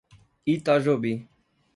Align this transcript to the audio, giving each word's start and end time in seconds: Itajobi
Itajobi 0.53 1.11